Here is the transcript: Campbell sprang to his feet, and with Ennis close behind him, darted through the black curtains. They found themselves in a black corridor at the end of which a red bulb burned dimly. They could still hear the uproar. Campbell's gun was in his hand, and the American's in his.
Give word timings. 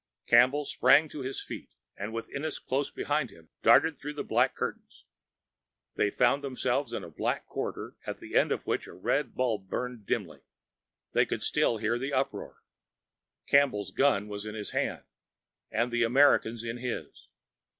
Campbell 0.25 0.65
sprang 0.65 1.07
to 1.09 1.19
his 1.21 1.39
feet, 1.43 1.75
and 1.95 2.11
with 2.11 2.27
Ennis 2.33 2.57
close 2.57 2.89
behind 2.89 3.29
him, 3.29 3.49
darted 3.61 3.99
through 3.99 4.13
the 4.15 4.23
black 4.23 4.55
curtains. 4.55 5.05
They 5.95 6.09
found 6.09 6.43
themselves 6.43 6.91
in 6.91 7.03
a 7.03 7.09
black 7.11 7.45
corridor 7.45 7.95
at 8.07 8.19
the 8.19 8.33
end 8.35 8.51
of 8.51 8.65
which 8.65 8.87
a 8.87 8.93
red 8.93 9.35
bulb 9.35 9.69
burned 9.69 10.07
dimly. 10.07 10.39
They 11.13 11.27
could 11.27 11.43
still 11.43 11.77
hear 11.77 11.99
the 11.99 12.13
uproar. 12.13 12.63
Campbell's 13.45 13.91
gun 13.91 14.27
was 14.27 14.43
in 14.43 14.55
his 14.55 14.71
hand, 14.71 15.03
and 15.69 15.91
the 15.91 16.01
American's 16.01 16.63
in 16.63 16.77
his. 16.77 17.27